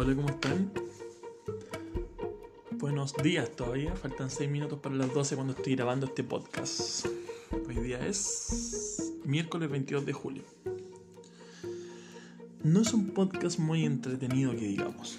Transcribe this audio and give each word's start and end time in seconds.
Hola, 0.00 0.14
¿cómo 0.14 0.28
están? 0.28 0.70
Buenos 2.78 3.14
días 3.20 3.50
todavía, 3.56 3.96
faltan 3.96 4.30
6 4.30 4.48
minutos 4.48 4.78
para 4.78 4.94
las 4.94 5.12
12 5.12 5.34
cuando 5.34 5.54
estoy 5.54 5.74
grabando 5.74 6.06
este 6.06 6.22
podcast. 6.22 7.06
Hoy 7.66 7.74
día 7.74 8.06
es 8.06 9.12
miércoles 9.24 9.68
22 9.68 10.06
de 10.06 10.12
julio. 10.12 10.44
No 12.62 12.82
es 12.82 12.94
un 12.94 13.08
podcast 13.08 13.58
muy 13.58 13.84
entretenido 13.84 14.52
que 14.52 14.68
digamos. 14.68 15.18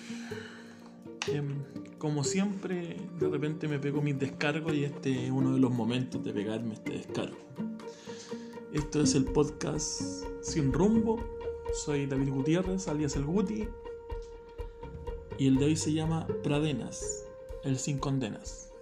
Em, 1.27 1.55
como 1.97 2.23
siempre, 2.23 2.95
de 3.19 3.27
repente 3.27 3.67
me 3.67 3.79
pego 3.79 4.01
mis 4.01 4.17
descargos 4.17 4.73
y 4.73 4.85
este 4.85 5.25
es 5.25 5.29
uno 5.29 5.51
de 5.55 5.59
los 5.59 5.71
momentos 5.71 6.23
de 6.23 6.31
pegarme 6.31 6.75
este 6.75 6.93
descargo. 6.93 7.37
Esto 8.71 9.01
es 9.01 9.13
el 9.13 9.25
podcast 9.25 10.23
Sin 10.41 10.71
Rumbo. 10.71 11.19
Soy 11.73 12.05
David 12.05 12.29
Gutiérrez, 12.29 12.87
alias 12.87 13.17
El 13.17 13.25
Guti. 13.25 13.67
Y 15.39 15.47
el 15.47 15.55
de 15.55 15.67
hoy 15.67 15.77
se 15.77 15.93
llama 15.93 16.27
Pradenas, 16.43 17.25
el 17.63 17.79
sin 17.79 17.97
condenas. 17.97 18.73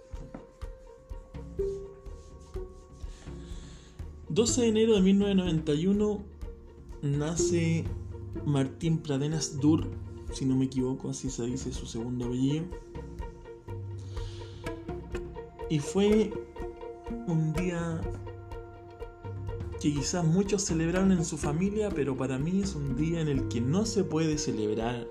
12 4.28 4.62
de 4.62 4.66
enero 4.66 4.96
de 4.96 5.02
1991 5.02 6.20
nace 7.02 7.84
Martín 8.44 8.98
Pradenas 8.98 9.60
Dur, 9.60 9.86
si 10.32 10.46
no 10.46 10.56
me 10.56 10.64
equivoco, 10.64 11.10
así 11.10 11.30
se 11.30 11.46
dice 11.46 11.72
su 11.72 11.86
segundo 11.86 12.26
apellido. 12.26 12.64
Y 15.70 15.78
fue 15.78 16.32
un 17.28 17.52
día 17.52 18.00
que 19.80 19.94
quizás 19.94 20.24
muchos 20.24 20.62
celebraron 20.62 21.12
en 21.12 21.24
su 21.24 21.38
familia, 21.38 21.88
pero 21.88 22.16
para 22.16 22.36
mí 22.36 22.62
es 22.62 22.74
un 22.74 22.96
día 22.96 23.20
en 23.20 23.28
el 23.28 23.46
que 23.46 23.60
no 23.60 23.86
se 23.86 24.02
puede 24.02 24.38
celebrar 24.38 25.06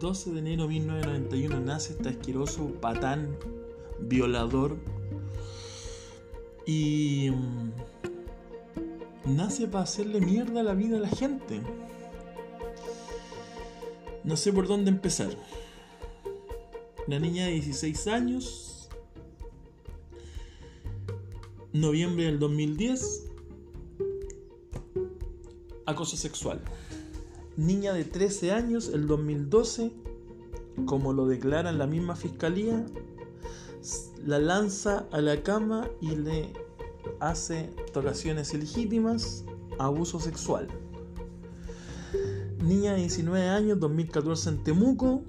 12 0.00 0.32
de 0.32 0.38
enero 0.40 0.64
de 0.64 0.68
1991 0.68 1.60
nace 1.60 1.94
este 1.94 2.10
asqueroso 2.10 2.66
patán 2.80 3.36
violador 4.00 4.76
y 6.66 7.30
mm, 7.30 7.70
nace 9.36 9.68
para 9.68 9.84
hacerle 9.84 10.20
mierda 10.20 10.62
la 10.62 10.74
vida 10.74 10.98
a 10.98 11.00
la 11.00 11.08
gente. 11.08 11.62
No 14.22 14.36
sé 14.36 14.52
por 14.52 14.66
dónde 14.66 14.90
empezar. 14.90 15.30
La 17.06 17.18
niña 17.18 17.46
de 17.46 17.52
16 17.52 18.08
años, 18.08 18.90
noviembre 21.72 22.24
del 22.24 22.38
2010, 22.38 23.30
acoso 25.86 26.16
sexual 26.16 26.60
niña 27.56 27.92
de 27.92 28.04
13 28.04 28.52
años, 28.52 28.90
el 28.92 29.06
2012, 29.06 29.92
como 30.84 31.12
lo 31.12 31.26
declara 31.26 31.72
la 31.72 31.86
misma 31.86 32.16
fiscalía, 32.16 32.84
la 34.24 34.38
lanza 34.38 35.06
a 35.12 35.20
la 35.20 35.42
cama 35.42 35.88
y 36.00 36.16
le 36.16 36.52
hace 37.20 37.70
tocaciones 37.92 38.52
ilegítimas, 38.52 39.44
abuso 39.78 40.20
sexual. 40.20 40.68
Niña 42.62 42.94
de 42.94 43.00
19 43.00 43.48
años, 43.48 43.78
2014 43.78 44.48
en 44.48 44.64
Temuco. 44.64 45.22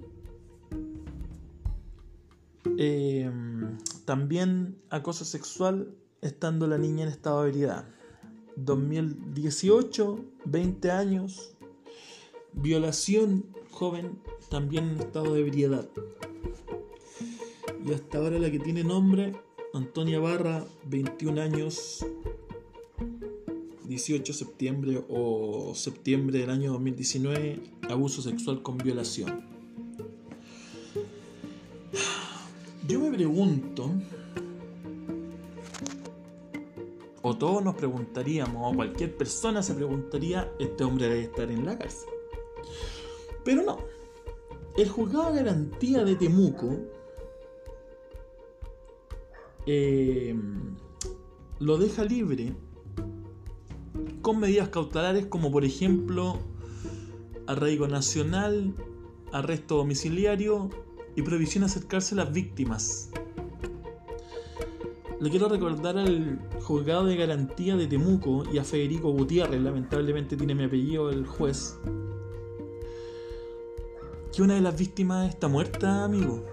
Em, 2.77 3.77
también 4.05 4.77
acoso 4.89 5.25
sexual 5.25 5.95
estando 6.21 6.67
la 6.67 6.77
niña 6.77 7.03
en 7.03 7.09
estado 7.09 7.43
de 7.43 7.49
ebriedad. 7.49 7.85
2018, 8.55 10.19
20 10.45 10.91
años, 10.91 11.56
Violación 12.59 13.45
joven 13.69 14.17
también 14.49 14.89
en 14.89 14.99
estado 14.99 15.35
de 15.35 15.41
ebriedad. 15.41 15.87
Y 17.85 17.93
hasta 17.93 18.17
ahora 18.17 18.39
la 18.39 18.49
que 18.49 18.59
tiene 18.59 18.83
nombre, 18.83 19.33
Antonia 19.75 20.19
Barra, 20.19 20.65
21 20.85 21.39
años, 21.39 22.03
18 23.87 24.33
de 24.33 24.37
septiembre 24.37 25.05
o 25.07 25.73
septiembre 25.75 26.39
del 26.39 26.49
año 26.49 26.73
2019, 26.73 27.59
abuso 27.89 28.23
sexual 28.23 28.63
con 28.63 28.79
violación. 28.79 29.45
Yo 32.87 32.99
me 32.99 33.11
pregunto, 33.11 33.91
o 37.21 37.37
todos 37.37 37.63
nos 37.63 37.75
preguntaríamos, 37.75 38.73
o 38.73 38.75
cualquier 38.75 39.15
persona 39.15 39.61
se 39.61 39.75
preguntaría, 39.75 40.51
este 40.59 40.83
hombre 40.83 41.07
debe 41.07 41.21
estar 41.21 41.51
en 41.51 41.63
la 41.63 41.77
cárcel. 41.77 42.16
Pero 43.47 43.63
no. 43.63 43.77
El 44.75 44.89
juzgado 44.89 45.31
de 45.31 45.41
garantía 45.41 46.03
de 46.03 46.17
Temuco 46.17 46.67
eh, 49.65 50.35
lo 51.57 51.77
deja 51.77 52.03
libre 52.03 52.53
con 54.21 54.41
medidas 54.41 54.67
cautelares 54.67 55.27
como 55.27 55.49
por 55.49 55.63
ejemplo 55.63 56.39
arraigo 57.47 57.87
nacional, 57.87 58.75
arresto 59.31 59.77
domiciliario 59.77 60.69
y 61.15 61.21
prohibición 61.21 61.61
de 61.61 61.67
acercarse 61.67 62.15
a 62.15 62.17
las 62.17 62.33
víctimas. 62.33 63.11
Le 65.21 65.29
quiero 65.29 65.47
recordar 65.47 65.97
al 65.97 66.37
juzgado 66.63 67.05
de 67.05 67.15
garantía 67.15 67.77
de 67.77 67.87
Temuco 67.87 68.43
y 68.51 68.57
a 68.57 68.65
Federico 68.65 69.09
Gutiérrez, 69.11 69.61
lamentablemente 69.61 70.35
tiene 70.35 70.53
mi 70.53 70.65
apellido 70.65 71.09
el 71.11 71.25
juez, 71.25 71.79
que 74.37 74.43
una 74.43 74.53
de 74.53 74.61
las 74.61 74.77
víctimas 74.77 75.27
está 75.27 75.47
muerta, 75.47 76.03
amigo. 76.03 76.45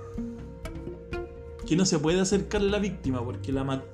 Que 1.67 1.77
no 1.77 1.85
se 1.85 1.99
puede 1.99 2.19
acercar 2.19 2.63
a 2.63 2.65
la 2.65 2.79
víctima 2.79 3.23
porque 3.23 3.53
la 3.53 3.85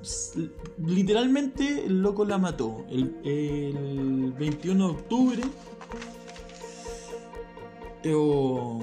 literalmente 0.81 1.87
el 1.87 2.01
loco 2.01 2.23
la 2.23 2.37
mató 2.37 2.85
el, 2.89 4.33
21 4.39 4.87
de 4.87 4.93
octubre. 4.93 5.43
O 8.15 8.79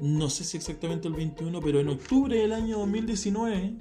no 0.00 0.30
sé 0.30 0.44
si 0.44 0.56
exactamente 0.56 1.08
el 1.08 1.14
21, 1.14 1.60
pero 1.60 1.80
en 1.80 1.88
octubre 1.88 2.36
del 2.38 2.52
año 2.52 2.78
2019 2.78 3.78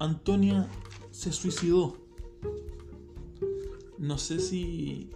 Antonia 0.00 0.68
se 1.12 1.32
suicidó. 1.32 1.96
No 3.96 4.18
sé 4.18 4.38
si 4.38 5.08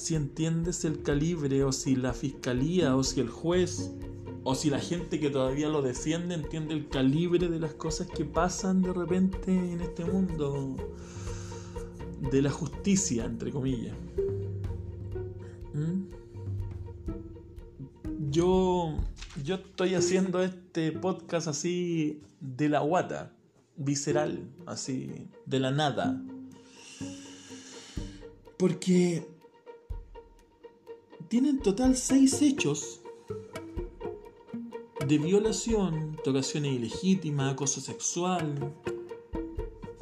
si 0.00 0.14
entiendes 0.14 0.86
el 0.86 1.02
calibre 1.02 1.62
o 1.62 1.72
si 1.72 1.94
la 1.94 2.14
fiscalía 2.14 2.96
o 2.96 3.04
si 3.04 3.20
el 3.20 3.28
juez 3.28 3.92
o 4.44 4.54
si 4.54 4.70
la 4.70 4.78
gente 4.78 5.20
que 5.20 5.28
todavía 5.28 5.68
lo 5.68 5.82
defiende 5.82 6.34
entiende 6.34 6.72
el 6.72 6.88
calibre 6.88 7.48
de 7.48 7.60
las 7.60 7.74
cosas 7.74 8.08
que 8.08 8.24
pasan 8.24 8.80
de 8.80 8.94
repente 8.94 9.52
en 9.52 9.82
este 9.82 10.06
mundo 10.06 10.74
de 12.32 12.40
la 12.40 12.50
justicia, 12.50 13.26
entre 13.26 13.52
comillas. 13.52 13.94
¿Mm? 15.74 16.04
Yo, 18.30 18.94
yo 19.44 19.56
estoy 19.56 19.94
haciendo 19.94 20.42
este 20.42 20.92
podcast 20.92 21.46
así 21.46 22.22
de 22.40 22.70
la 22.70 22.80
guata, 22.80 23.32
visceral, 23.76 24.48
así, 24.64 25.28
de 25.44 25.60
la 25.60 25.70
nada. 25.70 26.22
Porque 28.56 29.39
tienen 31.30 31.58
en 31.58 31.58
total 31.60 31.96
seis 31.96 32.42
hechos 32.42 33.02
de 35.06 35.16
violación, 35.16 36.16
tocaciones 36.24 36.74
ilegítimas, 36.74 37.52
acoso 37.52 37.80
sexual, 37.80 38.74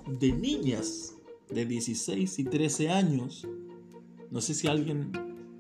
de 0.07 0.33
niñas 0.33 1.17
de 1.51 1.67
16 1.67 2.39
y 2.39 2.45
13 2.45 2.89
años. 2.89 3.47
No 4.31 4.41
sé 4.41 4.55
si 4.55 4.69
alguien 4.69 5.13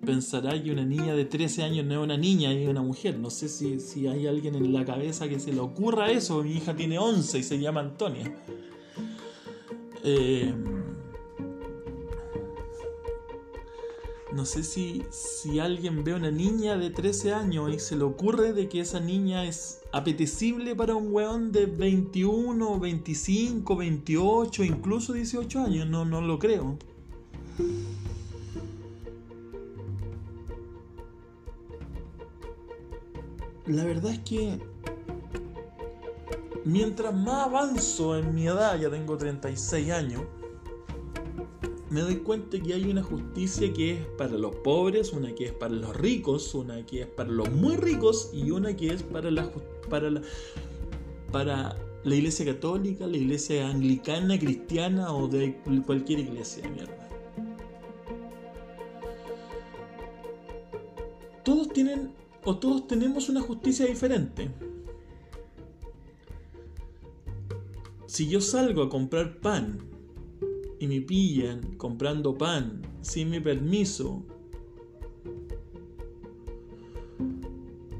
pensará 0.06 0.60
que 0.62 0.72
una 0.72 0.86
niña 0.86 1.14
de 1.14 1.26
13 1.26 1.62
años 1.64 1.84
no 1.84 1.92
es 1.96 2.00
una 2.00 2.16
niña 2.16 2.50
y 2.50 2.62
es 2.62 2.68
una 2.70 2.80
mujer. 2.80 3.18
No 3.18 3.28
sé 3.28 3.50
si, 3.50 3.78
si 3.78 4.06
hay 4.06 4.26
alguien 4.26 4.54
en 4.54 4.72
la 4.72 4.86
cabeza 4.86 5.28
que 5.28 5.38
se 5.38 5.52
le 5.52 5.60
ocurra 5.60 6.10
eso. 6.10 6.42
Mi 6.42 6.52
hija 6.52 6.74
tiene 6.74 6.98
11 6.98 7.40
y 7.40 7.42
se 7.42 7.58
llama 7.58 7.80
Antonia. 7.80 8.34
Eh, 10.02 10.54
no 14.38 14.44
sé 14.44 14.62
si, 14.62 15.02
si 15.10 15.58
alguien 15.58 16.04
ve 16.04 16.12
a 16.12 16.16
una 16.16 16.30
niña 16.30 16.76
de 16.78 16.90
13 16.90 17.32
años 17.32 17.74
y 17.74 17.80
se 17.80 17.96
le 17.96 18.04
ocurre 18.04 18.52
de 18.52 18.68
que 18.68 18.78
esa 18.78 19.00
niña 19.00 19.44
es 19.44 19.80
apetecible 19.90 20.76
para 20.76 20.94
un 20.94 21.12
weón 21.12 21.50
de 21.50 21.66
21, 21.66 22.78
25, 22.78 23.76
28, 23.76 24.62
incluso 24.62 25.12
18 25.12 25.58
años. 25.58 25.88
No, 25.88 26.04
no 26.04 26.20
lo 26.20 26.38
creo. 26.38 26.78
La 33.66 33.82
verdad 33.82 34.12
es 34.12 34.20
que 34.20 34.60
mientras 36.64 37.12
más 37.12 37.48
avanzo 37.48 38.16
en 38.16 38.36
mi 38.36 38.46
edad, 38.46 38.78
ya 38.78 38.88
tengo 38.88 39.16
36 39.16 39.90
años, 39.90 40.22
me 41.90 42.02
doy 42.02 42.16
cuenta 42.16 42.60
que 42.60 42.74
hay 42.74 42.84
una 42.90 43.02
justicia 43.02 43.72
que 43.72 43.94
es 43.94 44.06
para 44.18 44.32
los 44.32 44.54
pobres, 44.56 45.12
una 45.12 45.34
que 45.34 45.46
es 45.46 45.52
para 45.52 45.74
los 45.74 45.96
ricos, 45.96 46.54
una 46.54 46.84
que 46.84 47.02
es 47.02 47.06
para 47.06 47.30
los 47.30 47.50
muy 47.50 47.76
ricos 47.76 48.30
y 48.32 48.50
una 48.50 48.76
que 48.76 48.88
es 48.88 49.02
para 49.02 49.30
la, 49.30 49.50
para 49.88 50.10
la, 50.10 50.22
para 51.32 51.76
la 52.04 52.14
iglesia 52.14 52.44
católica, 52.44 53.06
la 53.06 53.16
iglesia 53.16 53.68
anglicana, 53.68 54.38
cristiana 54.38 55.12
o 55.14 55.28
de 55.28 55.56
cualquier 55.86 56.20
iglesia, 56.20 56.68
mierda. 56.68 57.08
Todos 61.42 61.72
tienen 61.72 62.12
o 62.44 62.58
todos 62.58 62.86
tenemos 62.86 63.30
una 63.30 63.40
justicia 63.40 63.86
diferente. 63.86 64.50
Si 68.06 68.28
yo 68.28 68.40
salgo 68.40 68.82
a 68.82 68.88
comprar 68.90 69.38
pan 69.40 69.97
y 70.80 70.86
me 70.86 71.00
pillan 71.00 71.76
comprando 71.76 72.36
pan 72.36 72.82
sin 73.00 73.30
mi 73.30 73.40
permiso, 73.40 74.24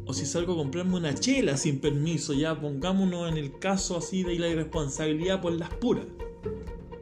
o 0.07 0.13
si 0.15 0.25
salgo 0.25 0.55
a 0.55 0.57
comprarme 0.57 0.97
una 0.97 1.15
chela 1.15 1.57
sin 1.57 1.81
permiso, 1.81 2.33
ya 2.33 2.59
pongámonos 2.59 3.29
en 3.31 3.37
el 3.37 3.59
caso 3.59 3.99
así 3.99 4.23
de 4.23 4.39
la 4.39 4.49
irresponsabilidad 4.49 5.41
por 5.41 5.53
las 5.53 5.69
puras, 5.75 6.07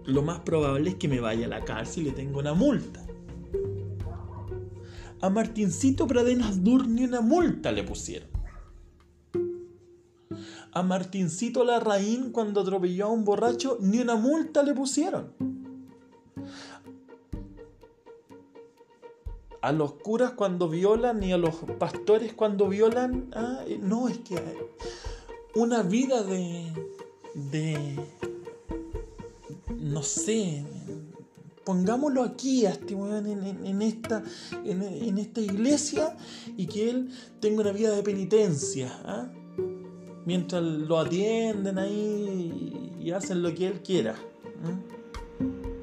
lo 0.06 0.22
más 0.22 0.40
probable 0.40 0.90
es 0.90 0.96
que 0.96 1.08
me 1.08 1.20
vaya 1.20 1.46
a 1.46 1.48
la 1.48 1.64
cárcel 1.64 2.02
y 2.02 2.06
le 2.06 2.12
tenga 2.12 2.38
una 2.38 2.54
multa. 2.54 3.06
A 5.20 5.30
Martincito 5.30 6.06
Pradenas 6.06 6.62
Dur 6.62 6.86
ni 6.86 7.04
una 7.04 7.20
multa 7.20 7.72
le 7.72 7.82
pusieron. 7.84 8.28
A 10.72 10.82
Martincito 10.82 11.64
Larraín 11.64 12.32
cuando 12.32 12.60
atropelló 12.60 13.06
a 13.06 13.10
un 13.10 13.24
borracho 13.24 13.78
ni 13.80 13.98
una 13.98 14.16
multa 14.16 14.62
le 14.62 14.74
pusieron. 14.74 15.32
A 19.66 19.72
los 19.72 19.94
curas 19.94 20.30
cuando 20.30 20.68
violan 20.68 21.20
y 21.24 21.32
a 21.32 21.36
los 21.36 21.56
pastores 21.76 22.34
cuando 22.34 22.68
violan. 22.68 23.30
Ah, 23.34 23.64
eh, 23.66 23.80
no, 23.82 24.08
es 24.08 24.18
que 24.18 24.40
una 25.56 25.82
vida 25.82 26.22
de. 26.22 26.72
de. 27.34 27.96
no 29.76 30.02
sé. 30.04 30.64
Pongámoslo 31.64 32.22
aquí 32.22 32.64
a 32.64 32.70
este 32.70 32.94
en, 32.94 33.82
esta, 33.82 34.22
en, 34.64 35.18
esta 35.18 35.40
iglesia 35.40 36.16
y 36.56 36.66
que 36.66 36.88
él 36.88 37.10
tenga 37.40 37.62
una 37.62 37.72
vida 37.72 37.90
de 37.90 38.04
penitencia. 38.04 38.96
¿ah? 39.04 39.28
Mientras 40.24 40.62
lo 40.62 41.00
atienden 41.00 41.76
ahí 41.80 42.94
y 43.00 43.10
hacen 43.10 43.42
lo 43.42 43.52
que 43.52 43.66
él 43.66 43.82
quiera. 43.82 44.14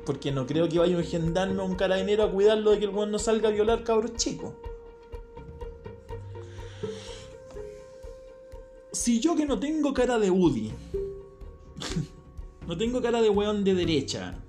Porque 0.05 0.31
no 0.31 0.45
creo 0.45 0.67
que 0.67 0.79
vaya 0.79 0.97
un 0.97 1.03
gendarme 1.03 1.61
o 1.61 1.65
un 1.65 1.75
carabinero 1.75 2.23
a 2.23 2.31
cuidarlo 2.31 2.71
de 2.71 2.79
que 2.79 2.85
el 2.85 2.91
weón 2.91 3.11
no 3.11 3.19
salga 3.19 3.50
a 3.50 3.51
violar 3.51 3.83
cabros 3.83 4.13
chicos. 4.15 4.53
Si 8.91 9.19
yo 9.19 9.35
que 9.35 9.45
no 9.45 9.59
tengo 9.59 9.94
cara 9.94 10.19
de 10.19 10.29
Woody, 10.29 10.71
no 12.67 12.77
tengo 12.77 13.01
cara 13.01 13.21
de 13.21 13.29
weón 13.29 13.63
de 13.63 13.73
derecha, 13.73 14.44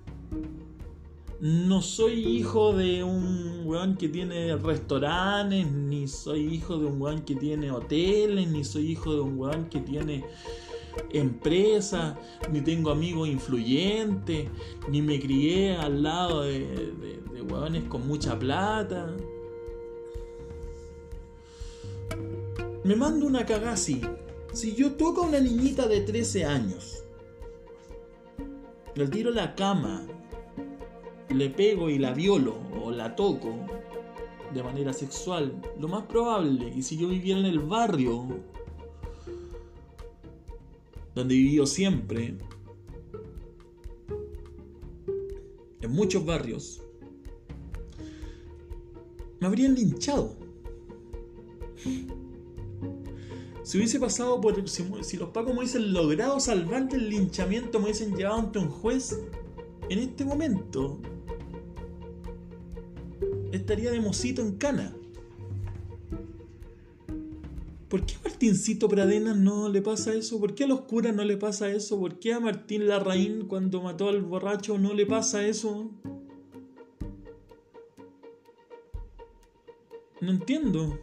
no 1.41 1.83
soy 1.83 2.25
hijo 2.25 2.73
de 2.73 3.05
un 3.05 3.63
weón 3.67 3.97
que 3.97 4.09
tiene 4.09 4.57
restaurantes, 4.57 5.71
ni 5.71 6.09
soy 6.09 6.55
hijo 6.55 6.79
de 6.79 6.87
un 6.87 7.01
weón 7.01 7.23
que 7.23 7.35
tiene 7.35 7.71
hoteles, 7.71 8.49
ni 8.49 8.65
soy 8.65 8.93
hijo 8.93 9.13
de 9.15 9.21
un 9.21 9.39
weón 9.39 9.69
que 9.69 9.81
tiene 9.81 10.25
empresa, 11.11 12.19
ni 12.51 12.61
tengo 12.61 12.91
amigos 12.91 13.29
influyentes, 13.29 14.49
ni 14.89 15.03
me 15.03 15.21
crié 15.21 15.77
al 15.77 16.03
lado 16.03 16.43
de, 16.43 16.61
de, 17.31 17.43
hueones 17.43 17.85
con 17.85 18.07
mucha 18.07 18.39
plata. 18.39 19.15
Me 22.85 22.97
mando 22.97 23.27
una 23.27 23.45
cagada 23.45 23.73
así. 23.73 24.01
Si 24.53 24.75
yo 24.75 24.93
toco 24.93 25.25
a 25.25 25.29
una 25.29 25.41
niñita 25.41 25.87
de 25.87 26.01
13 26.01 26.45
años, 26.45 27.03
le 28.95 29.09
tiro 29.09 29.31
la 29.31 29.55
cama, 29.55 30.07
le 31.29 31.51
pego 31.51 31.91
y 31.91 31.99
la 31.99 32.13
violo 32.13 32.57
o 32.83 32.91
la 32.91 33.17
toco 33.17 33.55
de 34.55 34.63
manera 34.63 34.93
sexual, 34.93 35.61
lo 35.81 35.89
más 35.89 36.05
probable, 36.05 36.73
y 36.75 36.83
si 36.83 36.97
yo 36.97 37.09
viviera 37.09 37.41
en 37.41 37.47
el 37.47 37.59
barrio 37.59 38.29
donde 41.15 41.35
he 41.35 41.39
vivido 41.39 41.67
siempre, 41.67 42.37
en 45.81 45.91
muchos 45.91 46.25
barrios, 46.25 46.83
me 49.41 49.47
habrían 49.47 49.75
linchado. 49.75 50.37
Si 53.63 53.79
hubiese 53.79 53.99
pasado 53.99 54.41
por. 54.41 54.69
Si, 54.69 55.17
los 55.17 55.31
pacos 55.31 55.53
me 55.53 55.61
hubiesen 55.61 55.93
logrado 55.93 56.39
salvar 56.39 56.89
del 56.89 57.09
linchamiento, 57.09 57.79
me 57.79 57.87
hubiesen 57.87 58.15
llevado 58.15 58.41
ante 58.41 58.59
un 58.59 58.69
juez, 58.69 59.19
en 59.89 59.99
este 59.99 60.25
momento 60.25 61.01
estaría 63.53 63.91
de 63.91 64.01
mocito 64.01 64.43
en 64.43 64.57
cana. 64.57 64.95
¿Por 67.95 68.07
qué 68.07 68.17
a 68.17 68.29
Martincito 68.29 68.89
Pradena 68.89 69.35
no 69.37 69.69
le 69.69 69.81
pasa 69.81 70.13
eso? 70.15 70.41
¿Por 70.41 70.57
qué 70.57 70.65
a 70.65 70.67
los 70.67 70.81
curas 70.81 71.15
no 71.15 71.23
le 71.23 71.37
pasa 71.37 71.71
eso? 71.71 71.97
¿Por 71.97 72.19
qué 72.19 72.33
a 72.33 72.41
Martín 72.41 72.89
Larraín 72.89 73.47
cuando 73.47 73.81
mató 73.83 74.09
al 74.09 74.21
borracho 74.21 74.79
no 74.79 74.95
le 74.95 75.07
pasa 75.07 75.47
eso? 75.47 75.93
No 80.21 80.33
entiendo. 80.33 80.99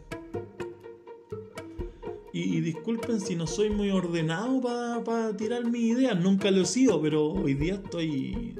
Y, 2.34 2.60
disculpen 2.60 3.22
si 3.22 3.36
no 3.36 3.46
soy 3.46 3.70
muy 3.70 3.90
ordenado 3.90 4.60
para 4.60 5.34
tirar 5.34 5.64
mi 5.64 5.88
idea. 5.88 6.12
Nunca 6.12 6.50
lo 6.50 6.60
he 6.60 6.66
sido, 6.66 7.00
pero 7.00 7.24
hoy 7.26 7.54
día 7.54 7.76
estoy 7.76 8.54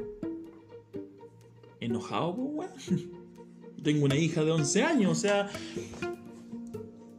enojado, 1.80 2.34
pues, 2.34 2.70
Tengo 3.82 4.06
una 4.06 4.16
hija 4.16 4.42
de 4.42 4.52
11 4.52 4.82
años, 4.84 5.12
o 5.12 5.20
sea, 5.20 5.50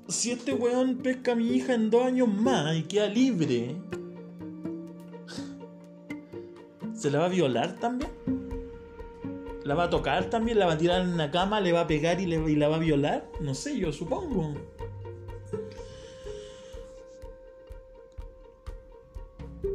si 0.08 0.32
este 0.32 0.54
weón 0.54 0.98
pesca 0.98 1.34
a 1.34 1.36
mi 1.36 1.50
hija 1.50 1.74
en 1.74 1.90
dos 1.90 2.06
años 2.06 2.28
más 2.28 2.76
y 2.76 2.84
queda 2.84 3.08
libre, 3.08 3.76
¿se 6.94 7.10
la 7.10 7.20
va 7.20 7.26
a 7.26 7.30
violar 7.30 7.80
también? 7.80 8.12
¿La 9.64 9.76
va 9.76 9.86
a 9.86 9.90
tocar 9.90 10.30
también? 10.30 10.60
¿La 10.60 10.66
va 10.66 10.74
a 10.74 10.78
tirar 10.78 11.02
en 11.02 11.10
una 11.10 11.32
cama? 11.32 11.62
¿Le 11.62 11.72
va 11.72 11.82
a 11.82 11.88
pegar 11.88 12.20
y, 12.20 12.24
y 12.24 12.56
la 12.56 12.68
va 12.68 12.76
a 12.76 12.80
violar? 12.80 13.30
No 13.40 13.54
sé, 13.54 13.80
yo 13.80 13.94
supongo. 13.94 14.54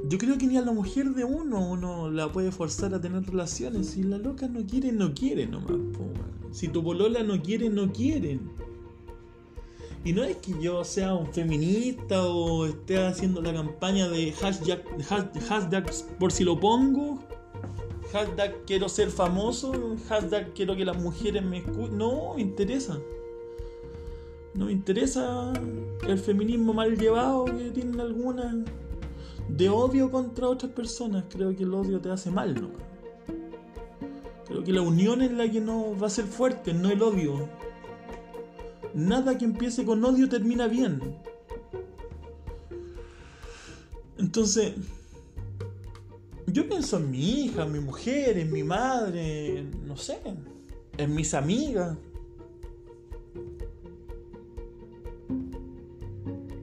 Yo 0.09 0.17
creo 0.17 0.39
que 0.39 0.47
ni 0.47 0.57
a 0.57 0.63
la 0.63 0.73
mujer 0.73 1.11
de 1.11 1.25
uno 1.25 1.71
uno 1.71 2.11
la 2.11 2.31
puede 2.31 2.51
forzar 2.51 2.95
a 2.95 3.01
tener 3.01 3.25
relaciones. 3.25 3.91
Si 3.91 4.03
la 4.03 4.19
loca 4.19 4.47
no 4.49 4.65
quiere, 4.67 4.93
no 4.93 5.15
quiere 5.15 5.47
nomás. 5.47 5.79
Si 6.51 6.69
tu 6.69 6.83
polola 6.83 7.23
no 7.23 7.41
quiere, 7.43 7.69
no 7.71 7.93
quiere. 7.93 8.41
Y 10.05 10.13
no 10.13 10.25
es 10.25 10.37
que 10.37 10.55
yo 10.61 10.85
sea 10.85 11.15
un 11.15 11.33
feminista 11.33 12.27
o 12.27 12.67
esté 12.67 13.05
haciendo 13.05 13.43
la 13.43 13.53
campaña 13.53 14.09
de 14.09 14.33
hashtag, 14.33 14.83
hashtag 15.49 15.91
por 16.19 16.33
si 16.33 16.45
lo 16.45 16.59
pongo, 16.59 17.19
hashtag 18.13 18.55
quiero 18.67 18.89
ser 18.89 19.11
famoso, 19.11 19.97
hashtag 20.09 20.53
quiero 20.55 20.77
que 20.77 20.85
las 20.85 20.97
mujeres 20.97 21.45
me 21.45 21.59
escuchen. 21.59 21.99
No 21.99 22.35
me 22.35 22.43
interesa. 22.43 22.99
No 24.55 24.67
me 24.67 24.73
interesa 24.73 25.53
el 26.07 26.19
feminismo 26.19 26.73
mal 26.73 26.97
llevado 26.97 27.45
que 27.45 27.71
tienen 27.71 28.01
algunas 28.01 28.57
de 29.49 29.69
odio 29.69 30.11
contra 30.11 30.49
otras 30.49 30.73
personas. 30.73 31.25
Creo 31.29 31.55
que 31.55 31.65
el 31.65 31.75
odio 31.75 32.01
te 32.01 32.11
hace 32.11 32.31
mal, 32.31 32.55
¿no? 32.55 32.71
Creo 34.47 34.65
que 34.65 34.73
la 34.73 34.81
unión 34.81 35.21
es 35.23 35.31
la 35.33 35.51
que 35.51 35.61
no 35.61 35.97
va 35.99 36.07
a 36.07 36.11
ser 36.11 36.25
fuerte, 36.25 36.73
no 36.73 36.91
el 36.91 37.03
odio. 37.03 37.49
Nada 38.95 39.37
que 39.39 39.45
empiece 39.45 39.85
con 39.85 40.05
odio 40.05 40.29
termina 40.29 40.67
bien. 40.67 41.01
Entonces, 44.19 44.75
yo 46.47 46.69
pienso 46.69 46.97
en 46.97 47.11
mi 47.11 47.45
hija, 47.45 47.65
en 47.65 47.73
mi 47.73 47.81
mujer, 47.81 48.39
en 48.39 48.53
mi 48.53 48.65
madre, 48.65 49.65
no 49.87 49.97
sé, 49.97 50.19
en 50.97 51.15
mis 51.15 51.35
amigas. 51.35 51.97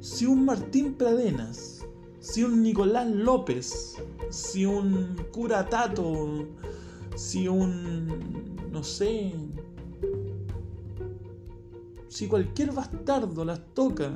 Si 0.01 0.25
un 0.25 0.45
Martín 0.45 0.95
Pradenas, 0.95 1.85
si 2.19 2.43
un 2.43 2.61
Nicolás 2.61 3.09
López, 3.09 3.95
si 4.29 4.65
un 4.65 5.15
cura 5.31 5.67
Tato, 5.69 6.47
si 7.15 7.47
un, 7.47 8.67
no 8.71 8.83
sé, 8.83 9.33
si 12.15 12.27
cualquier 12.27 12.71
bastardo 12.71 13.43
las 13.43 13.59
toca, 13.73 14.09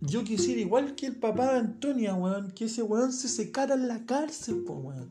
yo 0.00 0.22
quisiera 0.22 0.60
igual 0.60 0.94
que 0.94 1.06
el 1.06 1.16
papá 1.16 1.52
de 1.52 1.58
Antonia, 1.58 2.14
weón, 2.14 2.52
que 2.52 2.66
ese 2.66 2.84
weón 2.84 3.12
se 3.12 3.26
secara 3.26 3.74
en 3.74 3.88
la 3.88 4.06
cárcel, 4.06 4.62
po, 4.62 4.74
weón. 4.74 5.10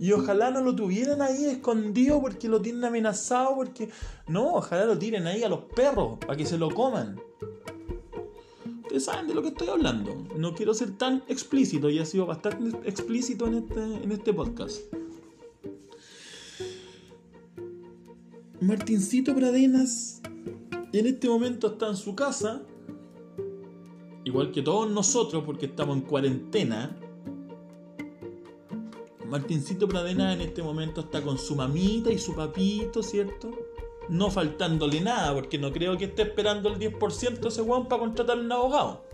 Y 0.00 0.10
ojalá 0.10 0.50
no 0.50 0.60
lo 0.60 0.74
tuvieran 0.74 1.22
ahí 1.22 1.44
escondido 1.44 2.20
porque 2.20 2.48
lo 2.48 2.60
tienen 2.60 2.84
amenazado, 2.84 3.54
porque... 3.54 3.88
No, 4.26 4.54
ojalá 4.54 4.84
lo 4.84 4.98
tiren 4.98 5.28
ahí 5.28 5.44
a 5.44 5.48
los 5.48 5.60
perros 5.76 6.18
para 6.18 6.36
que 6.36 6.44
se 6.44 6.58
lo 6.58 6.74
coman. 6.74 7.20
Ustedes 8.82 9.04
saben 9.04 9.28
de 9.28 9.34
lo 9.34 9.42
que 9.42 9.48
estoy 9.50 9.68
hablando. 9.68 10.26
No 10.36 10.56
quiero 10.56 10.74
ser 10.74 10.98
tan 10.98 11.22
explícito, 11.28 11.88
y 11.88 12.00
ha 12.00 12.04
sido 12.04 12.26
bastante 12.26 12.76
explícito 12.88 13.46
en 13.46 13.54
este, 13.54 13.80
en 13.80 14.10
este 14.10 14.34
podcast. 14.34 14.80
Martincito 18.60 19.34
Pradenas 19.36 20.21
en 20.98 21.06
este 21.06 21.28
momento 21.28 21.68
está 21.68 21.88
en 21.88 21.96
su 21.96 22.14
casa, 22.14 22.62
igual 24.24 24.52
que 24.52 24.62
todos 24.62 24.90
nosotros 24.90 25.42
porque 25.44 25.66
estamos 25.66 25.96
en 25.96 26.02
cuarentena. 26.02 26.98
Martincito 29.28 29.88
Pradenas 29.88 30.34
en 30.34 30.42
este 30.42 30.62
momento 30.62 31.00
está 31.00 31.22
con 31.22 31.38
su 31.38 31.56
mamita 31.56 32.12
y 32.12 32.18
su 32.18 32.34
papito, 32.34 33.02
¿cierto? 33.02 33.50
no 34.08 34.30
faltándole 34.30 35.00
nada, 35.00 35.34
porque 35.34 35.58
no 35.58 35.72
creo 35.72 35.96
que 35.96 36.06
esté 36.06 36.22
esperando 36.22 36.68
el 36.68 36.78
10% 36.78 37.46
ese 37.46 37.62
weón 37.62 37.88
para 37.88 38.00
contratar 38.00 38.38
un 38.38 38.50
abogado. 38.52 39.04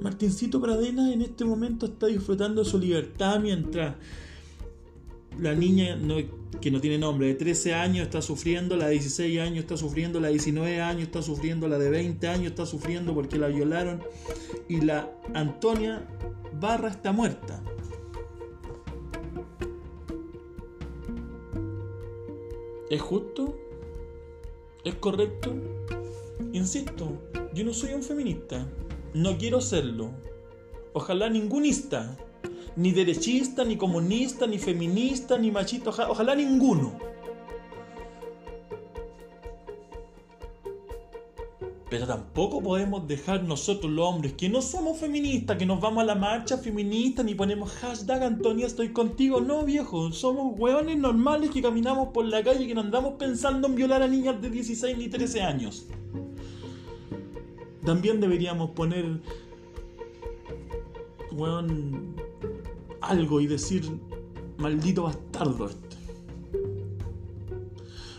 Martincito 0.00 0.60
Pradena 0.60 1.12
en 1.12 1.22
este 1.22 1.44
momento 1.44 1.86
está 1.86 2.06
disfrutando 2.06 2.62
de 2.62 2.70
su 2.70 2.78
libertad 2.78 3.40
mientras 3.40 3.96
la 5.38 5.54
niña 5.54 5.98
que 6.60 6.70
no 6.70 6.80
tiene 6.80 6.98
nombre 6.98 7.28
de 7.28 7.34
13 7.34 7.74
años 7.74 8.06
está 8.06 8.22
sufriendo, 8.22 8.76
la 8.76 8.86
de 8.86 8.92
16 8.92 9.40
años 9.40 9.58
está 9.58 9.76
sufriendo, 9.76 10.20
la 10.20 10.28
de 10.28 10.34
19 10.34 10.80
años 10.80 11.02
está 11.02 11.22
sufriendo, 11.22 11.68
la 11.68 11.78
de 11.78 11.90
20 11.90 12.28
años 12.28 12.46
está 12.46 12.66
sufriendo 12.66 13.14
porque 13.14 13.38
la 13.38 13.48
violaron 13.48 14.02
y 14.68 14.80
la 14.80 15.10
Antonia 15.34 16.06
Barra 16.58 16.88
está 16.88 17.12
muerta. 17.12 17.62
¿Es 22.88 23.02
justo? 23.02 23.58
¿Es 24.84 24.94
correcto? 24.94 25.54
Insisto, 26.52 27.12
yo 27.52 27.64
no 27.64 27.74
soy 27.74 27.92
un 27.92 28.02
feminista. 28.02 28.66
No 29.12 29.36
quiero 29.36 29.60
serlo. 29.60 30.12
Ojalá 30.92 31.28
ningunista. 31.28 32.16
Ni 32.76 32.92
derechista, 32.92 33.64
ni 33.64 33.76
comunista, 33.76 34.46
ni 34.46 34.58
feminista, 34.58 35.38
ni 35.38 35.50
machista. 35.50 35.90
Ojalá, 35.90 36.34
ninguno. 36.34 36.92
Pero 41.88 42.04
tampoco 42.06 42.60
podemos 42.60 43.06
dejar 43.06 43.44
nosotros 43.44 43.92
los 43.92 44.06
hombres 44.06 44.32
que 44.32 44.48
no 44.48 44.60
somos 44.60 44.98
feministas, 44.98 45.56
que 45.56 45.64
nos 45.64 45.80
vamos 45.80 46.02
a 46.02 46.06
la 46.06 46.16
marcha 46.16 46.58
feminista 46.58 47.22
ni 47.22 47.34
ponemos 47.34 47.70
hashtag 47.74 48.24
Antonia 48.24 48.66
estoy 48.66 48.92
contigo. 48.92 49.40
No, 49.40 49.64
viejo, 49.64 50.10
somos 50.10 50.58
hueones 50.58 50.98
normales 50.98 51.50
que 51.50 51.62
caminamos 51.62 52.08
por 52.08 52.24
la 52.24 52.42
calle 52.42 52.64
y 52.64 52.68
que 52.68 52.74
no 52.74 52.80
andamos 52.80 53.14
pensando 53.14 53.68
en 53.68 53.76
violar 53.76 54.02
a 54.02 54.08
niñas 54.08 54.42
de 54.42 54.50
16 54.50 54.98
ni 54.98 55.08
13 55.08 55.42
años. 55.42 55.86
También 57.84 58.20
deberíamos 58.20 58.70
poner, 58.70 59.20
hueón, 61.30 62.16
algo 63.08 63.40
y 63.40 63.46
decir, 63.46 64.00
maldito 64.58 65.04
bastardo 65.04 65.66
este. 65.66 65.86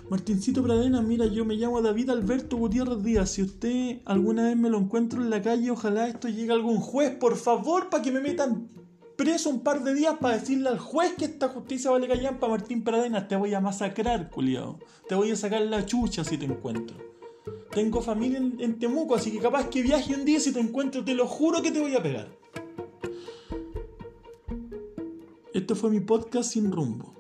Martincito 0.10 0.64
Pradena, 0.64 1.02
mira, 1.02 1.26
yo 1.26 1.44
me 1.44 1.56
llamo 1.56 1.82
David 1.82 2.12
Alberto 2.12 2.56
Gutiérrez 2.56 3.04
Díaz. 3.04 3.32
Si 3.32 3.42
usted 3.42 4.00
alguna 4.06 4.44
vez 4.44 4.56
me 4.56 4.70
lo 4.70 4.78
encuentro 4.78 5.22
en 5.22 5.30
la 5.30 5.42
calle, 5.42 5.70
ojalá 5.70 6.08
esto 6.08 6.30
llegue 6.30 6.52
a 6.52 6.56
algún 6.56 6.78
juez, 6.78 7.12
por 7.18 7.36
favor, 7.36 7.90
para 7.90 8.02
que 8.02 8.12
me 8.12 8.22
metan 8.22 8.70
preso 9.18 9.50
un 9.50 9.62
par 9.62 9.84
de 9.84 9.94
días 9.94 10.16
para 10.22 10.38
decirle 10.38 10.70
al 10.70 10.80
juez 10.80 11.14
que 11.18 11.26
esta 11.26 11.50
justicia 11.50 11.92
vale 11.92 12.08
para 12.08 12.52
Martín 12.54 12.86
Pradena. 12.86 13.28
Te 13.28 13.36
voy 13.36 13.54
a 13.54 13.60
masacrar, 13.60 14.30
culiado. 14.30 14.80
Te 15.10 15.16
voy 15.16 15.32
a 15.32 15.36
sacar 15.36 15.62
la 15.64 15.86
chucha 15.86 16.24
si 16.24 16.38
te 16.38 16.46
encuentro. 16.46 16.96
Tengo 17.72 18.02
familia 18.02 18.38
en, 18.38 18.56
en 18.62 18.80
Temuco, 18.80 19.16
así 19.16 19.30
que 19.30 19.40
capaz 19.40 19.70
que 19.70 19.82
viaje 19.82 20.16
un 20.16 20.24
día 20.24 20.40
si 20.40 20.54
te 20.54 20.62
encuentro, 20.62 21.04
te 21.04 21.16
lo 21.16 21.28
juro 21.28 21.62
que 21.62 21.72
te 21.72 21.82
voy 21.82 21.96
a 21.96 22.02
pegar. 22.02 22.37
Este 25.58 25.74
fue 25.74 25.90
mi 25.90 26.02
podcast 26.02 26.52
sin 26.52 26.72
rumbo. 26.72 27.17